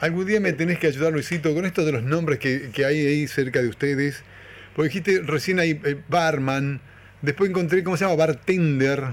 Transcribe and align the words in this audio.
Algún 0.00 0.26
día 0.26 0.40
me 0.40 0.52
tenés 0.52 0.78
que 0.78 0.86
ayudar, 0.86 1.12
Luisito, 1.12 1.52
con 1.54 1.64
esto 1.66 1.84
de 1.84 1.92
los 1.92 2.02
nombres 2.04 2.38
que, 2.38 2.70
que 2.70 2.84
hay 2.84 3.04
ahí 3.06 3.26
cerca 3.26 3.60
de 3.60 3.68
ustedes. 3.68 4.22
Porque 4.76 4.88
dijiste 4.90 5.22
recién 5.24 5.58
ahí 5.58 5.80
eh, 5.84 6.00
barman, 6.08 6.80
después 7.20 7.50
encontré, 7.50 7.82
¿cómo 7.82 7.96
se 7.96 8.04
llama? 8.04 8.16
Bartender. 8.16 9.04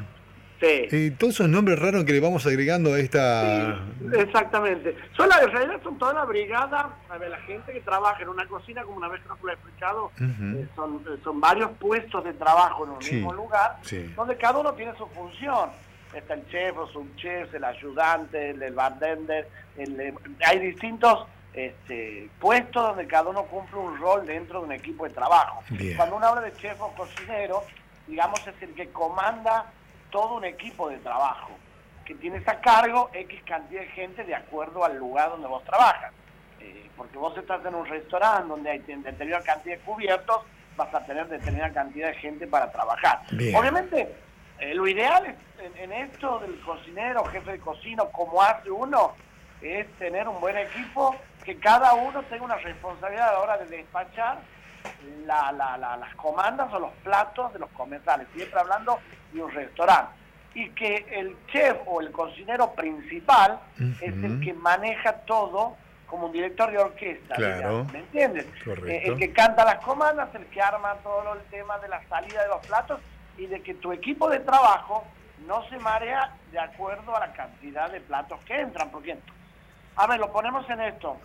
Sí. 0.61 0.95
Y 0.95 1.11
todos 1.11 1.33
esos 1.33 1.49
nombres 1.49 1.77
raros 1.79 2.05
que 2.05 2.13
le 2.13 2.19
vamos 2.19 2.45
agregando 2.45 2.93
a 2.93 2.99
esta... 2.99 3.79
Sí, 3.99 4.07
exactamente. 4.19 4.95
Son 5.17 5.27
la, 5.27 5.39
en 5.43 5.51
realidad 5.51 5.81
son 5.83 5.97
toda 5.97 6.13
la 6.13 6.23
brigada, 6.25 6.95
a 7.09 7.17
ver, 7.17 7.29
la 7.29 7.39
gente 7.39 7.73
que 7.73 7.81
trabaja 7.81 8.21
en 8.23 8.29
una 8.29 8.47
cocina, 8.47 8.83
como 8.83 8.97
una 8.97 9.09
vez 9.09 9.21
que 9.21 9.27
nos 9.27 9.41
lo 9.41 9.49
he 9.49 9.53
explicado, 9.53 10.11
eh, 10.21 10.65
son, 10.75 10.95
eh, 11.07 11.17
son 11.23 11.41
varios 11.41 11.71
puestos 11.79 12.23
de 12.23 12.33
trabajo 12.33 12.85
en 12.85 12.91
un 12.91 13.01
Sí, 13.01 13.15
mismo 13.15 13.33
lugar, 13.33 13.77
sí. 13.81 14.13
donde 14.15 14.37
cada 14.37 14.59
uno 14.59 14.73
tiene 14.73 14.93
su 14.97 15.05
función. 15.07 15.69
Está 16.13 16.35
el 16.35 16.47
chef 16.49 16.77
o 16.77 16.87
subchef, 16.87 17.53
el 17.53 17.63
ayudante, 17.63 18.51
el, 18.51 18.73
bartender, 18.73 19.49
el, 19.77 20.13
hay 20.45 20.59
distintos 20.59 21.27
este, 21.53 22.29
puestos 22.39 22.83
donde 22.83 23.07
cada 23.07 23.29
uno 23.29 23.43
cumple 23.45 23.79
un 23.79 23.97
rol 23.97 24.25
dentro 24.25 24.59
de 24.59 24.65
un 24.65 24.71
equipo 24.71 25.05
de 25.05 25.13
trabajo. 25.13 25.63
Bien. 25.69 25.95
Cuando 25.95 26.17
uno 26.17 26.27
habla 26.27 26.41
de 26.41 26.53
chef 26.53 26.79
o 26.81 26.93
cocinero, 26.93 27.63
digamos 28.07 28.45
es 28.47 28.61
el 28.61 28.73
que 28.73 28.89
comanda 28.89 29.65
todo 30.09 30.35
un 30.35 30.45
equipo 30.45 30.89
de 30.89 30.97
trabajo, 30.97 31.51
que 32.05 32.15
tienes 32.15 32.47
a 32.47 32.59
cargo 32.59 33.09
X 33.13 33.41
cantidad 33.45 33.81
de 33.81 33.87
gente 33.87 34.23
de 34.23 34.35
acuerdo 34.35 34.83
al 34.83 34.97
lugar 34.97 35.29
donde 35.29 35.47
vos 35.47 35.63
trabajas. 35.63 36.11
Eh, 36.59 36.89
porque 36.95 37.17
vos 37.17 37.37
estás 37.37 37.65
en 37.65 37.75
un 37.75 37.85
restaurante 37.85 38.47
donde 38.47 38.69
hay 38.69 38.79
determinada 38.79 39.43
cantidad 39.43 39.77
de 39.77 39.81
cubiertos, 39.83 40.41
vas 40.77 40.93
a 40.93 41.05
tener 41.05 41.27
determinada 41.27 41.73
cantidad 41.73 42.07
de 42.07 42.15
gente 42.15 42.47
para 42.47 42.71
trabajar. 42.71 43.21
Bien. 43.31 43.55
Obviamente, 43.55 44.13
eh, 44.59 44.73
lo 44.73 44.87
ideal 44.87 45.25
es, 45.25 45.35
en, 45.63 45.77
en 45.77 45.91
esto 46.09 46.39
del 46.39 46.59
cocinero, 46.61 47.23
jefe 47.25 47.53
de 47.53 47.59
cocina, 47.59 48.03
como 48.11 48.41
hace 48.41 48.69
uno, 48.71 49.13
es 49.61 49.87
tener 49.97 50.27
un 50.27 50.39
buen 50.39 50.57
equipo, 50.57 51.15
que 51.43 51.57
cada 51.57 51.93
uno 51.93 52.21
tenga 52.23 52.43
una 52.43 52.55
responsabilidad 52.57 53.29
a 53.29 53.33
la 53.33 53.39
hora 53.39 53.57
de 53.57 53.65
despachar 53.65 54.39
la- 55.25 55.51
la- 55.51 55.77
la- 55.77 55.97
las 55.97 56.15
comandas 56.15 56.71
o 56.73 56.79
los 56.79 56.91
platos 57.03 57.51
de 57.53 57.59
los 57.59 57.69
comensales, 57.71 58.27
siempre 58.35 58.59
hablando 58.59 58.99
de 59.31 59.43
un 59.43 59.51
restaurante. 59.51 60.11
Y 60.53 60.69
que 60.69 61.05
el 61.11 61.35
chef 61.47 61.77
o 61.85 61.99
el 61.99 62.11
cocinero 62.11 62.71
principal 62.73 63.59
es 64.01 64.13
el 64.23 64.39
que 64.39 64.53
maneja 64.53 65.11
todo 65.25 65.75
como 66.07 66.27
un 66.27 66.31
director 66.31 66.71
de 66.71 66.77
orquesta. 66.77 67.35
Claro. 67.35 67.85
¿Me 67.91 67.99
entiendes? 67.99 68.45
Eh, 68.87 69.01
el 69.07 69.17
que 69.17 69.33
canta 69.33 69.65
las 69.65 69.83
comandas, 69.83 70.33
el 70.35 70.45
que 70.45 70.61
arma 70.61 70.93
todo 71.03 71.33
el 71.33 71.41
tema 71.49 71.77
de 71.79 71.89
la 71.89 72.01
salida 72.07 72.43
de 72.43 72.47
los 72.47 72.65
platos 72.65 73.01
y 73.37 73.47
de 73.47 73.61
que 73.61 73.73
tu 73.75 73.91
equipo 73.91 74.29
de 74.29 74.39
trabajo 74.39 75.03
no 75.45 75.67
se 75.69 75.77
marea 75.77 76.33
de 76.51 76.59
acuerdo 76.59 77.15
a 77.15 77.19
la 77.19 77.33
cantidad 77.33 77.91
de 77.91 78.01
platos 78.01 78.39
que 78.45 78.59
entran. 78.59 78.89
Porque, 78.89 79.17
a 79.95 80.07
ver, 80.07 80.19
lo 80.19 80.31
ponemos 80.31 80.69
en 80.69 80.81
esto. 80.81 81.17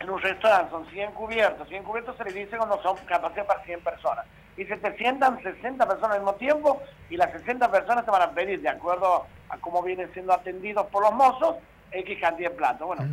En 0.00 0.10
un 0.10 0.20
restaurante 0.20 0.70
son 0.70 0.86
100 0.90 1.12
cubiertos. 1.12 1.68
100 1.68 1.84
cubiertos 1.84 2.16
se 2.16 2.24
les 2.24 2.34
dice 2.34 2.56
cuando 2.56 2.80
son 2.82 2.96
capacidad 3.06 3.46
para 3.46 3.62
100 3.64 3.80
personas. 3.80 4.26
Y 4.56 4.64
se 4.64 4.76
te 4.76 4.96
sientan 4.96 5.42
60 5.42 5.86
personas 5.86 6.12
al 6.12 6.20
mismo 6.20 6.34
tiempo 6.34 6.82
y 7.08 7.16
las 7.16 7.32
60 7.32 7.70
personas 7.70 8.04
te 8.04 8.10
van 8.10 8.22
a 8.22 8.30
pedir, 8.32 8.60
de 8.60 8.68
acuerdo 8.68 9.26
a 9.48 9.58
cómo 9.58 9.82
vienen 9.82 10.12
siendo 10.12 10.32
atendidos 10.32 10.86
por 10.86 11.02
los 11.02 11.12
mozos, 11.12 11.56
X 11.90 12.18
cantidad 12.20 12.50
de 12.50 12.56
platos. 12.56 12.86
Bueno, 12.86 13.04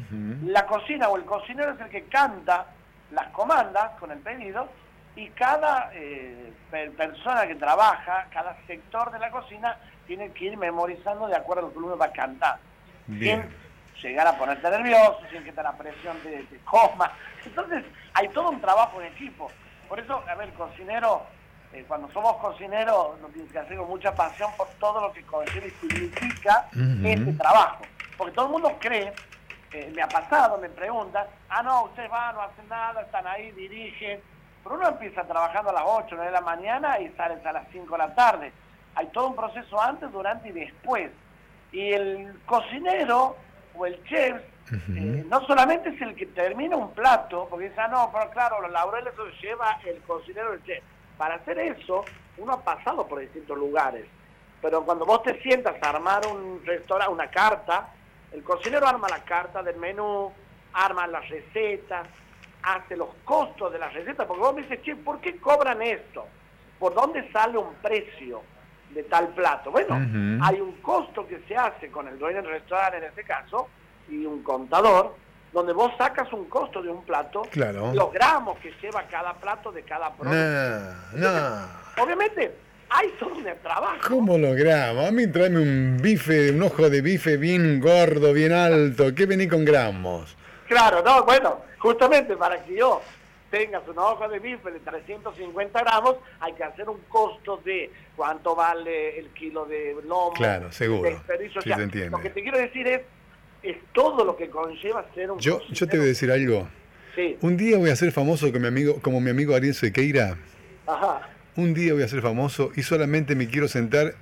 la 0.44 0.66
cocina 0.66 1.10
o 1.10 1.18
el 1.18 1.26
cocinero 1.26 1.72
es 1.72 1.80
el 1.80 1.90
que 1.90 2.04
canta 2.06 2.66
las 3.12 3.28
comandas 3.30 3.92
con 4.00 4.12
el 4.12 4.20
pedido 4.20 4.68
y 5.16 5.30
cada 5.30 5.90
eh, 5.94 6.54
per- 6.72 6.92
persona 6.92 7.48
que 7.48 7.56
trabaja, 7.56 8.28
cada 8.32 8.56
sector 8.68 9.12
de 9.12 9.20
la 9.20 9.30
cocina, 9.32 9.78
tiene 10.08 10.32
que 10.32 10.46
ir 10.46 10.58
memorizando 10.58 11.28
de 11.28 11.36
acuerdo 11.36 11.66
a 11.66 11.68
lo 11.68 11.74
que 11.74 11.80
uno 11.80 11.98
va 11.98 12.06
a 12.06 12.12
cantar. 12.12 12.58
Bien. 13.08 13.50
Sin 13.96 14.10
llegar 14.12 14.28
a 14.28 14.38
ponerte 14.38 14.70
nervioso, 14.70 15.20
sin 15.32 15.44
que 15.44 15.52
te 15.52 15.62
la 15.62 15.74
presión 15.74 16.22
de, 16.24 16.46
coma. 16.64 17.12
Entonces, 17.46 17.84
hay 18.14 18.28
todo 18.30 18.50
un 18.50 18.62
trabajo 18.62 19.02
en 19.02 19.08
equipo. 19.08 19.52
Por 19.88 20.00
eso, 20.00 20.24
a 20.28 20.36
ver, 20.36 20.54
cocinero, 20.54 21.24
eh, 21.74 21.84
cuando 21.88 22.10
somos 22.12 22.38
cocineros, 22.38 23.20
nos 23.20 23.32
tiene 23.34 23.50
que 23.50 23.60
hacer 23.60 23.78
con 23.78 23.88
mucha 23.88 24.16
pasión 24.16 24.52
por 24.58 24.68
todo 24.80 25.02
lo 25.02 25.12
que 25.12 25.24
conlleva 25.24 25.68
y 25.68 25.72
significa 25.72 26.68
Ujú. 26.74 27.06
este 27.08 27.34
trabajo. 27.34 27.84
Porque 28.18 28.34
todo 28.34 28.46
el 28.46 28.52
mundo 28.54 28.78
cree, 28.80 29.14
eh, 29.74 29.92
me 29.94 30.02
ha 30.02 30.08
pasado, 30.08 30.58
me 30.58 30.70
preguntan, 30.70 31.28
ah, 31.50 31.62
no, 31.62 31.84
ustedes 31.86 32.10
van, 32.10 32.36
no 32.36 32.42
hacen 32.42 32.68
nada, 32.70 33.02
están 33.02 33.28
ahí, 33.28 33.52
dirigen. 33.52 34.22
Pero 34.64 34.76
uno 34.76 34.88
empieza 34.88 35.24
trabajando 35.24 35.70
a 35.70 35.74
las 35.74 35.84
8, 35.86 36.08
9 36.12 36.26
de 36.26 36.32
la 36.32 36.42
mañana 36.42 37.00
y 37.00 37.10
sale 37.10 37.36
a 37.44 37.54
las 37.54 37.68
5 37.72 37.92
de 37.92 37.98
la 37.98 38.16
tarde. 38.16 38.52
Hay 38.96 39.08
todo 39.08 39.28
un 39.28 39.36
proceso 39.36 39.82
antes, 39.82 40.12
durante 40.12 40.50
y 40.50 40.52
después. 40.52 41.12
Y 41.72 41.94
el 41.94 42.40
cocinero 42.46 43.36
o 43.76 43.86
el 43.86 44.04
chef 44.06 44.42
eh, 44.72 45.26
no 45.28 45.46
solamente 45.48 45.90
es 45.90 46.02
el 46.02 46.16
que 46.16 46.28
termina 46.28 46.76
un 46.76 46.92
plato, 46.92 47.48
porque 47.50 47.70
dice, 47.70 47.82
ah, 47.82 47.88
no, 47.88 48.12
pero 48.12 48.30
claro, 48.32 48.62
los 48.62 48.72
laureles 48.72 49.16
los 49.18 49.40
lleva 49.42 49.80
el 49.86 50.02
cocinero 50.02 50.52
o 50.52 50.54
el 50.54 50.64
chef. 50.64 50.84
Para 51.18 51.36
hacer 51.36 51.60
eso, 51.60 52.06
uno 52.38 52.54
ha 52.54 52.64
pasado 52.64 53.08
por 53.08 53.20
distintos 53.20 53.58
lugares. 53.58 54.06
Pero 54.62 54.84
cuando 54.84 55.06
vos 55.06 55.24
te 55.24 55.42
sientas 55.42 55.76
a 55.82 55.90
armar 55.90 56.26
un 56.28 56.62
restaurante, 56.66 57.14
una 57.14 57.30
carta, 57.30 57.90
el 58.32 58.44
cocinero 58.44 58.88
arma 58.88 59.08
la 59.10 59.24
carta 59.24 59.64
del 59.64 59.78
menú, 59.78 60.32
arma 60.74 61.08
las 61.08 61.28
recetas, 61.30 62.08
hace 62.64 62.96
los 62.98 63.10
costos 63.24 63.72
de 63.72 63.80
las 63.80 63.94
recetas, 63.94 64.26
porque 64.28 64.42
vos 64.42 64.54
me 64.56 64.62
dices, 64.64 64.82
che, 64.84 64.96
¿por 64.96 65.20
qué 65.22 65.38
cobran 65.38 65.82
esto? 65.82 66.26
¿Por 66.78 66.94
dónde 66.94 67.30
sale 67.32 67.58
un 67.58 67.74
precio 67.82 68.42
de 68.94 69.04
tal 69.04 69.28
plato? 69.30 69.72
Bueno, 69.72 69.96
hay 70.44 70.60
un 70.62 70.74
costo 70.82 71.28
que 71.28 71.42
se 71.48 71.56
hace 71.56 71.90
con 71.90 72.08
el 72.08 72.18
dueño 72.20 72.42
del 72.42 72.52
restaurante 72.52 72.98
en 72.98 73.04
este 73.06 73.24
caso, 73.24 73.68
y 74.10 74.26
un 74.26 74.42
contador, 74.44 75.16
donde 75.54 75.74
vos 75.74 75.92
sacas 75.98 76.32
un 76.34 76.46
costo 76.46 76.82
de 76.82 76.90
un 76.90 77.04
plato, 77.04 77.42
Claro. 77.52 77.92
los 77.94 78.12
gramos 78.12 78.58
que 78.60 78.72
lleva 78.82 79.04
cada 79.04 79.34
plato 79.34 79.72
de 79.72 79.84
cada 79.84 80.12
producto. 80.14 80.38
No, 81.14 81.32
no. 81.32 82.04
Obviamente, 82.04 82.56
hay 82.90 83.10
todo 83.20 83.36
un 83.36 83.44
trabajo. 83.62 83.98
¿Cómo 84.08 84.38
logramos? 84.38 85.06
A 85.08 85.12
mí 85.12 85.28
tráeme 85.28 85.60
un 85.60 85.98
bife, 86.02 86.52
un 86.52 86.64
ojo 86.64 86.90
de 86.90 87.02
bife 87.02 87.38
bien 87.38 87.80
gordo, 87.80 88.34
bien 88.34 88.52
alto. 88.52 89.14
¿Qué 89.16 89.26
vení 89.26 89.48
con 89.48 89.64
gramos? 89.66 90.36
Claro, 90.68 91.02
no, 91.04 91.24
bueno, 91.24 91.62
justamente 91.80 92.36
para 92.36 92.64
que 92.64 92.76
yo 92.76 93.02
tengas 93.50 93.82
una 93.88 94.04
hoja 94.04 94.28
de 94.28 94.40
bife 94.40 94.70
de 94.72 94.80
350 94.80 95.80
gramos, 95.82 96.18
hay 96.40 96.54
que 96.54 96.64
hacer 96.64 96.88
un 96.88 97.00
costo 97.10 97.60
de 97.66 97.90
cuánto 98.16 98.56
vale 98.56 99.18
el 99.18 99.30
kilo 99.30 99.66
de 99.66 99.96
lomo. 100.08 100.34
Claro, 100.34 100.72
seguro. 100.72 101.04
de 101.04 101.12
desperdicio. 101.16 101.60
O 101.60 101.62
Sí, 101.64 101.70
sea, 101.70 101.78
se. 101.78 102.10
Lo 102.12 102.22
que 102.22 102.30
te 102.30 102.42
quiero 102.44 102.58
decir 102.60 102.88
es, 102.88 103.02
es 103.64 103.78
todo 103.92 104.24
lo 104.24 104.38
que 104.38 104.50
conlleva 104.50 105.04
ser 105.16 105.32
un 105.32 105.40
Yo, 105.40 105.62
yo 105.72 105.88
te 105.88 105.98
voy 105.98 106.06
a 106.06 106.10
decir 106.10 106.32
algo. 106.32 106.68
Sí, 107.16 107.38
Un 107.42 107.58
día 107.58 107.78
voy 107.80 107.90
a 107.90 107.96
ser 107.96 108.12
famoso 108.12 108.46
como 108.48 108.60
mi 108.60 108.68
amigo, 108.68 109.02
como 109.02 109.20
mi 109.20 109.32
amigo 109.32 109.56
Ariel 109.56 109.74
Sequeira. 109.74 110.38
ajá. 110.86 111.30
Un 111.56 111.74
día 111.74 111.94
voy 111.94 112.04
a 112.04 112.08
ser 112.08 112.22
famoso 112.22 112.72
y 112.76 112.84
solamente 112.84 113.36
me 113.36 113.48
quiero 113.50 113.68
sentar 113.68 114.14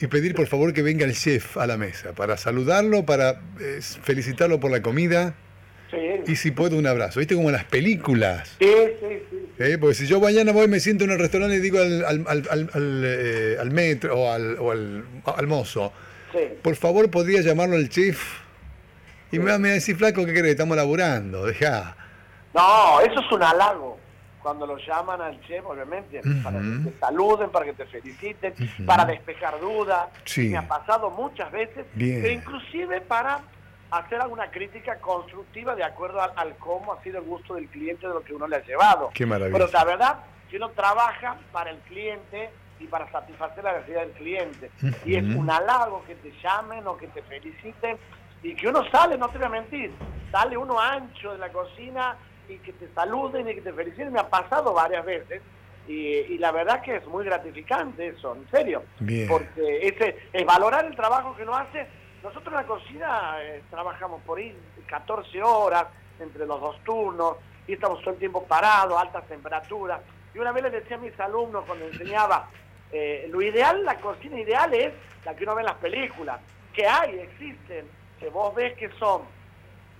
y 0.00 0.06
pedir 0.08 0.34
por 0.34 0.46
favor 0.48 0.72
que 0.74 0.82
venga 0.82 1.06
el 1.06 1.14
chef 1.14 1.56
a 1.56 1.66
la 1.66 1.76
mesa 1.78 2.12
para 2.12 2.36
saludarlo, 2.36 3.06
para 3.06 3.40
eh, 3.60 3.78
felicitarlo 3.80 4.58
por 4.60 4.70
la 4.70 4.82
comida 4.82 5.34
Sí, 5.94 6.32
y 6.32 6.36
si 6.36 6.50
puedo 6.50 6.76
un 6.76 6.86
abrazo. 6.86 7.20
¿Viste 7.20 7.34
como 7.34 7.48
en 7.48 7.54
las 7.54 7.64
películas? 7.64 8.56
sí, 8.58 8.66
sí, 9.00 9.22
sí. 9.30 9.40
¿Eh? 9.58 9.78
Porque 9.78 9.94
si 9.94 10.06
yo 10.06 10.18
mañana 10.20 10.50
voy, 10.52 10.66
me 10.66 10.80
siento 10.80 11.04
en 11.04 11.12
el 11.12 11.18
restaurante 11.18 11.56
y 11.56 11.60
digo 11.60 11.78
al, 11.78 12.04
al, 12.04 12.24
al, 12.26 12.48
al- 12.50 12.70
al, 12.74 13.02
eh, 13.06 13.56
al 13.60 13.70
metro 13.70 14.18
o, 14.18 14.30
al, 14.32 14.58
o 14.58 14.72
al, 14.72 15.04
al 15.24 15.46
mozo, 15.46 15.92
sí. 16.32 16.40
por 16.60 16.74
favor 16.74 17.08
podría 17.10 17.40
llamarlo 17.40 17.76
al 17.76 17.88
chef. 17.88 18.40
Y 19.30 19.38
me 19.38 19.52
va 19.52 19.58
me 19.58 19.68
va 19.68 19.72
a 19.72 19.74
decir, 19.74 19.96
flaco, 19.96 20.24
¿qué 20.26 20.32
crees? 20.32 20.52
Estamos 20.52 20.76
laburando, 20.76 21.46
dejá. 21.46 21.96
No, 22.52 23.00
eso 23.00 23.20
es 23.20 23.32
un 23.32 23.42
halago. 23.42 23.98
Cuando 24.42 24.66
lo 24.66 24.76
llaman 24.76 25.20
al 25.22 25.40
chef, 25.46 25.64
obviamente, 25.64 26.20
para 26.42 26.58
que 26.60 26.90
te 26.90 26.98
saluden, 27.00 27.50
para 27.50 27.64
que 27.64 27.72
te 27.72 27.86
feliciten, 27.86 28.52
Ujú. 28.52 28.84
para 28.84 29.04
despejar 29.06 29.58
dudas. 29.58 30.08
Sí. 30.24 30.48
Me 30.50 30.58
ha 30.58 30.68
pasado 30.68 31.10
muchas 31.10 31.50
veces, 31.50 31.86
Bien. 31.94 32.20
pero 32.20 32.34
inclusive 32.34 33.00
para 33.00 33.40
hacer 33.98 34.20
alguna 34.20 34.50
crítica 34.50 34.98
constructiva 34.98 35.74
de 35.74 35.84
acuerdo 35.84 36.20
al, 36.20 36.32
al 36.36 36.56
cómo 36.56 36.92
ha 36.92 37.02
sido 37.02 37.18
el 37.18 37.24
gusto 37.24 37.54
del 37.54 37.68
cliente 37.68 38.06
de 38.06 38.14
lo 38.14 38.22
que 38.22 38.34
uno 38.34 38.46
le 38.46 38.56
ha 38.56 38.64
llevado. 38.64 39.10
Qué 39.14 39.26
maravilla. 39.26 39.58
Pero 39.58 39.70
la 39.72 39.84
verdad, 39.84 40.18
que 40.50 40.56
uno 40.56 40.70
trabaja 40.70 41.36
para 41.52 41.70
el 41.70 41.78
cliente 41.80 42.50
y 42.80 42.86
para 42.86 43.10
satisfacer 43.10 43.64
la 43.64 43.74
necesidad 43.74 44.00
del 44.02 44.12
cliente. 44.12 44.70
Y 45.04 45.16
es 45.16 45.22
un 45.22 45.50
halago 45.50 46.04
que 46.06 46.14
te 46.16 46.32
llamen 46.42 46.86
o 46.86 46.96
que 46.96 47.08
te 47.08 47.22
feliciten 47.22 47.96
y 48.42 48.54
que 48.54 48.68
uno 48.68 48.84
sale, 48.90 49.16
no 49.16 49.28
te 49.28 49.38
voy 49.38 49.46
a 49.46 49.50
mentir, 49.50 49.90
sale 50.30 50.56
uno 50.56 50.78
ancho 50.78 51.32
de 51.32 51.38
la 51.38 51.50
cocina 51.50 52.16
y 52.48 52.58
que 52.58 52.72
te 52.74 52.92
saluden 52.94 53.48
y 53.48 53.54
que 53.54 53.62
te 53.62 53.72
feliciten. 53.72 54.12
Me 54.12 54.20
ha 54.20 54.28
pasado 54.28 54.74
varias 54.74 55.04
veces 55.04 55.40
y, 55.88 55.92
y 55.92 56.38
la 56.38 56.52
verdad 56.52 56.82
que 56.82 56.96
es 56.96 57.06
muy 57.06 57.24
gratificante 57.24 58.08
eso, 58.08 58.34
en 58.34 58.48
serio. 58.50 58.82
Bien. 59.00 59.28
Porque 59.28 59.86
ese, 59.86 60.28
es 60.32 60.44
valorar 60.44 60.84
el 60.84 60.96
trabajo 60.96 61.34
que 61.36 61.42
uno 61.42 61.54
hace. 61.54 61.86
Nosotros 62.24 62.48
en 62.48 62.54
la 62.54 62.64
cocina 62.64 63.36
eh, 63.42 63.62
trabajamos 63.70 64.22
por 64.22 64.38
ahí 64.38 64.56
14 64.86 65.42
horas 65.42 65.84
entre 66.18 66.46
los 66.46 66.58
dos 66.58 66.82
turnos 66.82 67.36
y 67.68 67.74
estamos 67.74 68.00
todo 68.00 68.14
el 68.14 68.18
tiempo 68.18 68.44
parados, 68.44 68.98
altas 68.98 69.26
temperaturas. 69.28 70.00
Y 70.34 70.38
una 70.38 70.50
vez 70.50 70.62
les 70.64 70.72
decía 70.72 70.96
a 70.96 71.00
mis 71.00 71.18
alumnos 71.20 71.64
cuando 71.66 71.84
enseñaba, 71.84 72.48
eh, 72.90 73.28
lo 73.30 73.42
ideal, 73.42 73.84
la 73.84 73.96
cocina 73.96 74.40
ideal 74.40 74.72
es 74.72 74.94
la 75.26 75.36
que 75.36 75.44
uno 75.44 75.54
ve 75.54 75.60
en 75.60 75.66
las 75.66 75.76
películas, 75.76 76.40
que 76.72 76.86
hay, 76.86 77.18
existen, 77.18 77.86
que 78.18 78.30
vos 78.30 78.54
ves 78.54 78.74
que 78.78 78.88
son 78.98 79.22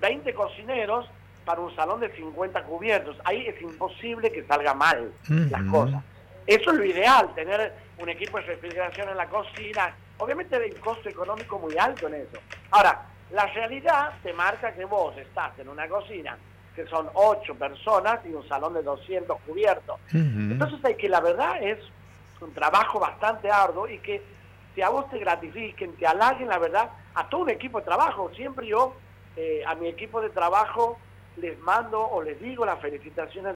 20 0.01 0.33
cocineros 0.33 1.07
para 1.45 1.61
un 1.61 1.77
salón 1.77 2.01
de 2.01 2.11
50 2.17 2.63
cubiertos. 2.63 3.19
Ahí 3.25 3.47
es 3.47 3.61
imposible 3.61 4.33
que 4.33 4.47
salga 4.47 4.73
mal 4.73 5.13
las 5.29 5.63
cosas. 5.65 6.03
Eso 6.47 6.71
es 6.71 6.77
lo 6.77 6.85
ideal, 6.85 7.35
tener 7.35 7.75
un 7.99 8.09
equipo 8.09 8.39
de 8.39 8.45
refrigeración 8.45 9.11
en 9.11 9.17
la 9.19 9.29
cocina. 9.29 9.95
Obviamente 10.19 10.57
hay 10.57 10.71
un 10.71 10.81
costo 10.81 11.09
económico 11.09 11.59
muy 11.59 11.77
alto 11.77 12.07
en 12.09 12.15
eso. 12.15 12.39
Ahora, 12.71 13.07
la 13.31 13.47
realidad 13.47 14.13
te 14.23 14.33
marca 14.33 14.73
que 14.73 14.85
vos 14.85 15.17
estás 15.17 15.59
en 15.59 15.69
una 15.69 15.89
cocina 15.89 16.37
que 16.75 16.87
son 16.87 17.09
8 17.15 17.55
personas 17.55 18.21
y 18.27 18.33
un 18.33 18.47
salón 18.49 18.75
de 18.75 18.83
200 18.83 19.41
cubiertos. 19.47 20.01
Entonces 20.13 20.85
hay 20.85 20.97
que 20.97 21.09
la 21.09 21.21
verdad 21.21 21.63
es 21.63 21.79
un 22.41 22.53
trabajo 22.53 22.99
bastante 22.99 23.51
arduo 23.51 23.89
y 23.89 23.99
que 23.99 24.23
si 24.75 24.83
a 24.83 24.89
vos 24.89 25.09
te 25.09 25.19
gratifiquen, 25.19 25.95
te 25.97 26.07
halaguen 26.07 26.49
la 26.49 26.59
verdad 26.59 26.91
a 27.15 27.29
todo 27.29 27.43
un 27.43 27.51
equipo 27.51 27.79
de 27.79 27.85
trabajo. 27.85 28.31
Siempre 28.35 28.67
yo 28.67 28.95
eh, 29.37 29.63
a 29.67 29.75
mi 29.77 29.87
equipo 29.87 30.21
de 30.21 30.31
trabajo 30.31 30.99
les 31.37 31.59
mando 31.61 32.01
o 32.01 32.23
les 32.23 32.41
digo 32.41 32.65
las 32.65 32.81
felicitaciones 32.81 33.53